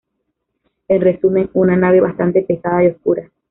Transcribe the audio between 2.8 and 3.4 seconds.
y oscura.